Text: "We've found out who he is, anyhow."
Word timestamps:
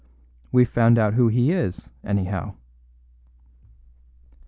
"We've 0.51 0.67
found 0.67 0.97
out 0.97 1.13
who 1.13 1.27
he 1.27 1.51
is, 1.51 1.91
anyhow." 2.03 2.55